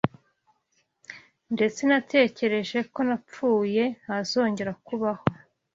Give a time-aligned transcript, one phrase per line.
[1.53, 5.23] ndetse natekereje ko napfuye ntazongera kubaho